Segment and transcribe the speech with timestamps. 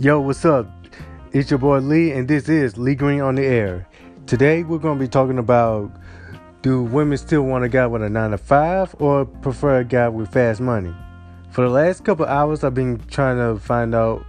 [0.00, 0.70] Yo, what's up?
[1.32, 3.84] It's your boy Lee, and this is Lee Green on the Air.
[4.28, 5.90] Today, we're going to be talking about
[6.62, 10.08] do women still want a guy with a 9 to 5 or prefer a guy
[10.08, 10.94] with fast money?
[11.50, 14.24] For the last couple hours, I've been trying to find out,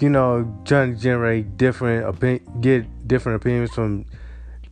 [0.00, 2.18] you know, trying to generate different,
[2.62, 4.06] get different opinions from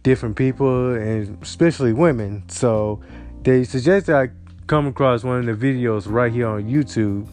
[0.02, 2.45] different people, and especially women.
[2.48, 3.02] So,
[3.43, 4.30] they suggested I
[4.69, 7.29] come across one of the videos right here on YouTube.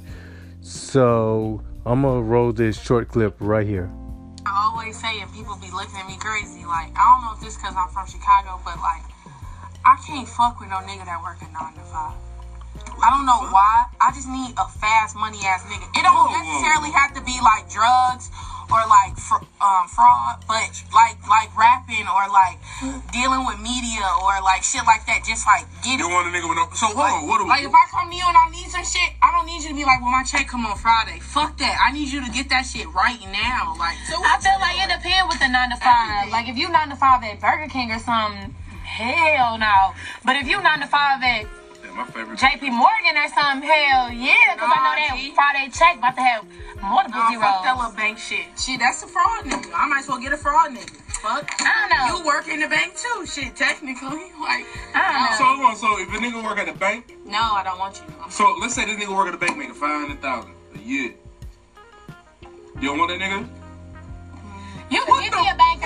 [0.59, 3.87] So, I'm gonna roll this short clip right here.
[4.43, 7.39] I always say, and people be looking at me crazy, like, I don't know if
[7.39, 9.07] this because I'm from Chicago, but like,
[9.87, 12.11] I can't fuck with no nigga that work a 9 to 5.
[12.99, 13.87] I don't know why.
[14.03, 15.87] I just need a fast money ass nigga.
[15.95, 18.35] It don't necessarily have to be like drugs
[18.67, 22.59] or like fr- um, fraud, but like like rapping or like
[23.15, 25.23] dealing with media or like shit like that.
[25.23, 26.03] Just like get it.
[26.03, 26.13] You it.
[26.13, 26.67] want a nigga with no.
[26.75, 27.49] So hold Like, on, what do we?
[27.49, 27.71] like we?
[27.71, 29.77] if I come to you and I need some shit, I don't need you to
[29.77, 31.19] be like, well, my check come on Friday.
[31.23, 31.75] Fuck that.
[31.79, 33.75] I need you to get that shit right now.
[33.79, 36.27] Like, so I feel like it depends with the nine to five.
[36.27, 36.31] Everything.
[36.35, 38.51] Like if you nine to five at Burger King or something,
[38.83, 39.93] hell no.
[40.25, 41.47] But if you nine to five at Yeah,
[41.97, 42.39] my favorite.
[42.39, 44.55] JP Morgan or something, hell yeah.
[44.57, 45.33] Cause I know that Nah, G.
[45.33, 46.45] Friday check about to have
[46.81, 48.45] multiple Nah, fuck that little bank shit.
[48.57, 49.71] Shit, that's a fraud nigga.
[49.73, 50.89] I might as well get a fraud nigga.
[51.17, 51.49] Fuck.
[51.59, 52.19] I don't know.
[52.19, 53.25] You work in the bank too.
[53.25, 54.31] Shit, technically.
[54.39, 55.55] Like, I don't So know.
[55.57, 55.75] hold on.
[55.75, 58.13] So if a nigga work at the bank, no, I don't want you.
[58.23, 60.79] I'm so let's say this nigga work at the bank making five hundred thousand a
[60.79, 61.13] year.
[62.79, 63.49] You don't want that nigga?
[64.89, 65.76] You What give the me a banker.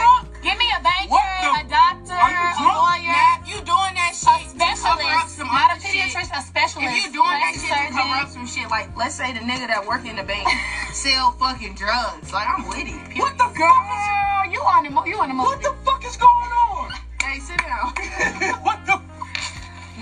[6.30, 6.38] Not a other shit.
[6.38, 6.96] pediatrician, a specialist.
[6.96, 9.40] If you're doing that plastic shit to cover up some shit, like let's say the
[9.40, 10.48] nigga that work in the bank
[10.94, 12.98] sell fucking drugs, like I'm with it.
[13.10, 13.20] period.
[13.20, 13.56] What the fuck?
[13.56, 16.92] Girl, you on the mo- you on the Is, what the fuck is going on?
[17.22, 17.94] Hey, sit down.
[18.64, 18.98] what the?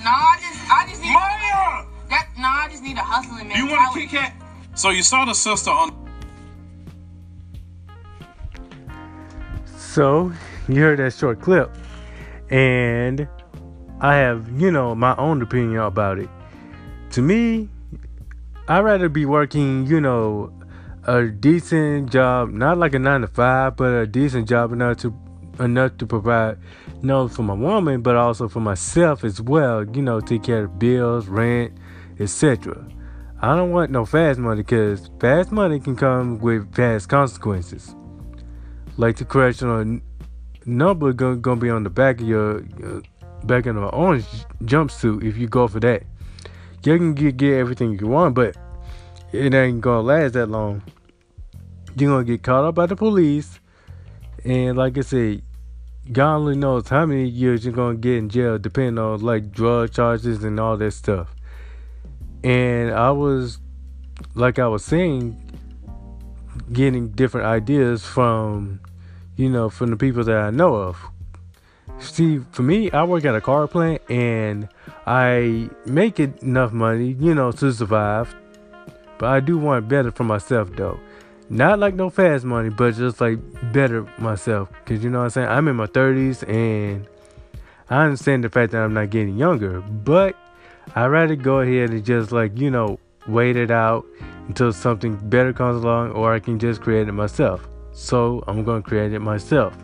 [0.03, 2.29] no, I just, I just need Maya, that.
[2.37, 3.57] No, I just need a hustling man.
[3.57, 4.33] you want a Kit Kat?
[4.75, 5.91] So you saw the sister on
[9.77, 10.31] So,
[10.69, 11.75] you heard that short clip,
[12.49, 13.27] and
[14.01, 16.29] I have, you know, my own opinion about it.
[17.11, 17.69] To me,
[18.67, 20.53] I'd rather be working, you know,
[21.05, 25.13] a decent job, not like a nine to five, but a decent job enough to
[25.59, 26.57] enough to provide,
[27.01, 29.83] you know, for my woman, but also for myself as well.
[29.83, 31.73] You know, take care of bills, rent,
[32.19, 32.85] etc.
[33.41, 37.95] I don't want no fast money because fast money can come with fast consequences
[38.99, 39.99] like the correctional
[40.65, 43.01] number gonna, gonna be on the back of your, your
[43.43, 44.25] back in an orange
[44.63, 46.03] jumpsuit if you go for that.
[46.83, 48.55] You can get, get everything you want, but
[49.31, 50.81] it ain't gonna last that long.
[51.95, 53.59] You're gonna get caught up by the police,
[54.45, 55.41] and like I said,
[56.11, 59.91] God only knows how many years you're gonna get in jail, depending on like drug
[59.91, 61.35] charges and all that stuff.
[62.43, 63.59] And I was,
[64.33, 65.37] like I was saying,
[66.71, 68.79] getting different ideas from
[69.39, 71.01] you know, from the people that I know of.
[71.99, 74.69] See, for me, I work at a car plant and
[75.05, 78.35] I make enough money, you know, to survive.
[79.17, 80.99] But I do want better for myself, though.
[81.49, 83.39] Not like no fast money, but just like
[83.73, 84.69] better myself.
[84.71, 85.47] Because you know what I'm saying?
[85.49, 87.07] I'm in my 30s and
[87.89, 89.81] I understand the fact that I'm not getting younger.
[89.81, 90.35] But
[90.95, 94.05] I'd rather go ahead and just like, you know, wait it out
[94.47, 97.67] until something better comes along or I can just create it myself.
[97.91, 99.75] So I'm going to create it myself.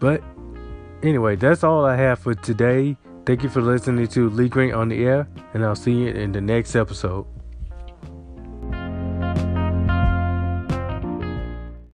[0.00, 0.22] But
[1.02, 2.96] anyway, that's all I have for today.
[3.26, 6.32] Thank you for listening to Lee Green on the air, and I'll see you in
[6.32, 7.26] the next episode.